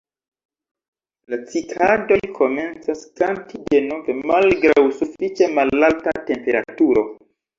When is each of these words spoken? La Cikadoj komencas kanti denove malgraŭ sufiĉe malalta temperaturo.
La 1.33 1.37
Cikadoj 1.51 2.17
komencas 2.37 3.03
kanti 3.21 3.61
denove 3.75 4.15
malgraŭ 4.31 4.85
sufiĉe 5.01 5.51
malalta 5.59 6.17
temperaturo. 6.31 7.07